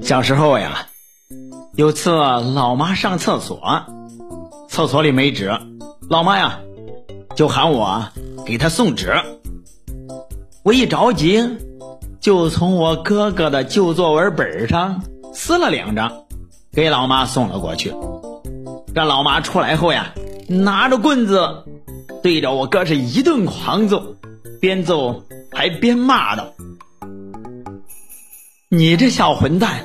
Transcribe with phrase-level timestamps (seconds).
[0.00, 0.86] 小时候呀，
[1.74, 3.60] 有次老妈上厕所，
[4.68, 5.50] 厕所里没纸，
[6.08, 6.60] 老妈呀
[7.34, 8.06] 就喊我
[8.44, 9.12] 给她送纸。
[10.62, 11.42] 我一着急，
[12.20, 15.02] 就从我哥哥的旧作文本上
[15.32, 16.12] 撕了两张，
[16.72, 17.92] 给老妈送了过去。
[18.94, 20.14] 这老妈出来后呀，
[20.48, 21.64] 拿着棍子
[22.22, 24.14] 对着我哥是一顿狂揍，
[24.64, 26.54] 边揍还边骂道：
[28.70, 29.84] 你这小混蛋，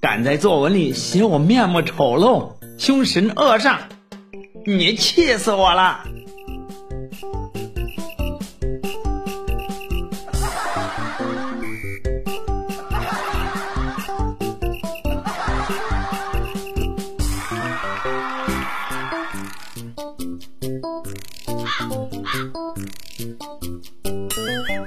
[0.00, 3.80] 敢在作文里写我面目丑陋、凶神恶煞，
[4.64, 6.00] 你气死我了。